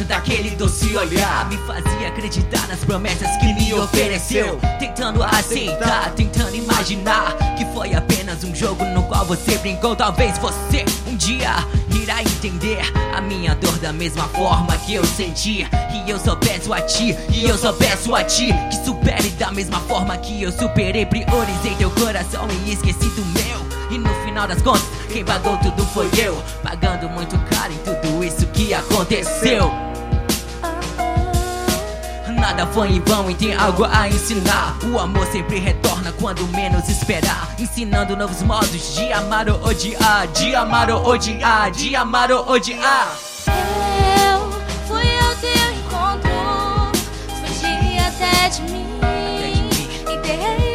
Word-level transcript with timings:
conta 0.00 0.04
daquele 0.04 0.50
doce 0.50 0.96
olhar. 0.96 1.48
Me 1.48 1.56
fazia 1.58 2.08
acreditar 2.08 2.66
nas 2.68 2.80
promessas 2.80 3.28
que 3.38 3.52
me 3.54 3.74
ofereceu. 3.74 4.58
Tentando 4.78 5.22
aceitar, 5.22 6.10
tentando 6.14 6.54
imaginar 6.54 7.36
Que 7.56 7.64
foi 7.66 7.94
apenas 7.94 8.42
um 8.44 8.54
jogo 8.54 8.84
no 8.86 9.02
qual 9.04 9.24
você 9.24 9.58
brincou. 9.58 9.94
Talvez 9.96 10.38
você 10.38 10.84
um 11.06 11.16
dia 11.16 11.54
irá 12.02 12.22
entender 12.22 12.80
A 13.14 13.20
minha 13.20 13.54
dor 13.54 13.76
da 13.78 13.92
mesma 13.92 14.24
forma 14.28 14.76
que 14.78 14.94
eu 14.94 15.04
senti. 15.04 15.66
E 15.92 16.10
eu 16.10 16.18
só 16.18 16.36
peço 16.36 16.72
a 16.72 16.80
ti, 16.80 17.16
e 17.30 17.44
eu 17.44 17.58
só 17.58 17.72
peço 17.72 18.14
a 18.14 18.24
ti 18.24 18.48
Que 18.70 18.84
supere 18.84 19.28
da 19.30 19.50
mesma 19.50 19.80
forma 19.80 20.16
que 20.18 20.42
eu 20.42 20.52
superei. 20.52 21.04
Priorizei 21.06 21.74
teu 21.76 21.90
coração 21.90 22.46
e 22.66 22.72
esqueci 22.72 23.08
do 23.10 23.24
meu. 23.26 23.60
E 23.90 23.98
no 23.98 24.08
final 24.24 24.46
das 24.46 24.62
contas, 24.62 24.84
quem 25.12 25.24
pagou 25.24 25.56
tudo 25.58 25.84
foi 25.86 26.08
eu. 26.16 26.40
Pagando 26.62 27.08
muito 27.08 27.36
caro 27.50 27.72
aconteceu. 28.80 29.70
Nada 32.28 32.66
foi 32.66 32.88
em 32.88 33.00
vão 33.00 33.30
e 33.30 33.34
tem 33.34 33.54
algo 33.54 33.84
a 33.84 34.08
ensinar. 34.08 34.76
O 34.92 34.98
amor 34.98 35.26
sempre 35.26 35.58
retorna 35.58 36.12
quando 36.12 36.46
menos 36.48 36.88
esperar. 36.88 37.54
Ensinando 37.58 38.16
novos 38.16 38.42
modos 38.42 38.94
de 38.94 39.12
amar 39.12 39.48
ou 39.48 39.62
odiar 39.62 40.26
De 40.28 40.54
amar 40.54 40.90
ou 40.90 41.06
odiar, 41.06 41.70
de 41.70 41.94
amar 41.94 42.32
ou 42.32 42.50
odiar. 42.50 43.08
Eu 43.46 44.50
fui 44.88 45.18
ao 45.18 45.34
teu 45.36 45.50
encontro 45.72 46.30
Fugi 47.28 47.98
até 47.98 48.48
de 48.48 48.62
mim 48.62 48.86
Enterrei 50.10 50.56
os 50.56 50.62
teus 50.64 50.69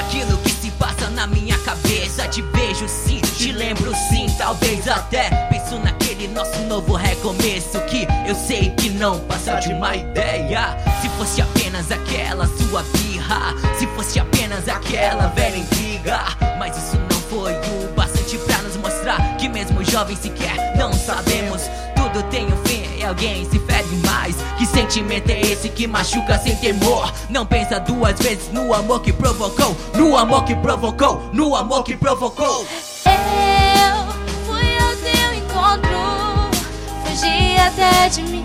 aquilo 0.00 0.36
que 0.38 0.50
se 0.50 0.70
passa 0.72 1.08
na 1.10 1.26
minha 1.26 1.56
cabeça. 1.58 2.26
Te 2.28 2.42
vejo 2.42 2.88
sim, 2.88 3.20
te 3.36 3.52
lembro 3.52 3.92
sim 4.08 4.26
Talvez 4.38 4.86
até 4.88 5.30
penso 5.50 5.78
naquele 5.78 6.28
nosso 6.28 6.58
novo 6.62 6.94
recomeço 6.94 7.80
Que 7.82 8.06
eu 8.26 8.34
sei 8.34 8.70
que 8.70 8.90
não 8.90 9.18
passa 9.20 9.56
de 9.56 9.72
uma 9.72 9.96
ideia. 9.96 10.76
Se 11.00 11.08
fosse 11.10 11.40
apenas 11.42 11.90
aquela 11.90 12.46
sua 12.46 12.82
birra 12.94 13.54
Se 13.78 13.86
fosse 13.88 14.18
apenas 14.18 14.68
aquela 14.68 15.28
velha 15.28 15.56
intriga. 15.56 16.20
Mas 16.58 16.76
isso 16.76 16.96
não 16.96 17.20
foi 17.22 17.52
o 17.52 17.92
bastante 17.94 18.38
pra 18.38 18.58
nos 18.58 18.76
mostrar 18.76 19.36
Que 19.36 19.48
mesmo 19.48 19.84
jovens 19.84 20.18
sequer 20.18 20.76
não 20.76 20.92
sabemos 20.92 21.62
Tudo 22.12 22.24
tem 22.24 22.44
um 22.46 22.56
fim 22.64 22.82
e 22.98 23.04
alguém 23.04 23.48
se 23.48 23.58
fere 23.60 23.86
mais. 24.04 24.34
Que 24.58 24.66
sentimento 24.66 25.30
é 25.30 25.40
esse 25.42 25.68
que 25.68 25.86
machuca 25.86 26.36
sem 26.38 26.56
temor? 26.56 27.12
Não 27.28 27.46
pensa 27.46 27.78
duas 27.78 28.18
vezes 28.18 28.50
no 28.52 28.74
amor 28.74 29.00
que 29.00 29.12
provocou 29.12 29.76
No 29.94 30.16
amor 30.16 30.44
que 30.44 30.56
provocou, 30.56 31.22
no 31.32 31.54
amor 31.54 31.84
que 31.84 31.96
provocou. 31.96 32.66
Eu 33.06 34.06
fui 34.44 34.78
ao 34.78 34.96
teu 34.96 35.34
encontro 35.34 36.50
Fugi 37.04 37.56
até 37.58 38.08
de 38.08 38.22
mim 38.22 38.44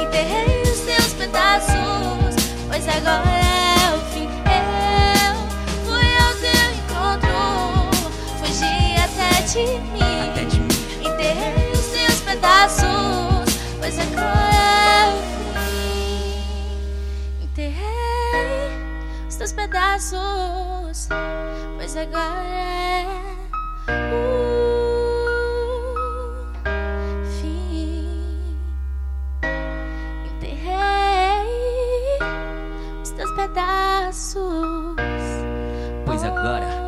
Enterrei 0.00 0.62
os 0.62 0.80
teus 0.80 1.12
pedaços 1.12 2.36
Pois 2.68 2.88
agora 2.88 3.28
é 3.28 3.96
o 3.96 4.00
fim. 4.14 4.28
Eu 4.46 5.34
fui 5.84 6.08
ao 6.16 6.32
teu 6.40 6.70
encontro 6.72 7.90
Fugi 8.42 8.94
até 8.96 9.42
de 9.42 9.78
mim 9.92 10.09
teus 19.40 19.52
pedaços, 19.52 21.08
pois 21.78 21.96
agora 21.96 22.44
é 22.44 23.06
o 24.12 24.44
fim. 27.40 28.58
Enterrei 30.26 31.48
os 33.02 33.10
teus 33.12 33.30
pedaços, 33.30 34.36
pois 36.04 36.22
agora. 36.22 36.79